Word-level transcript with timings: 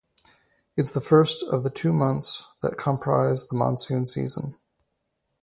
It 0.75 0.81
is 0.81 0.93
the 0.93 0.99
first 0.99 1.43
of 1.43 1.61
the 1.61 1.69
two 1.69 1.93
months 1.93 2.47
that 2.63 2.75
comprise 2.75 3.45
the 3.47 3.55
monsoon 3.55 4.07
season. 4.07 4.55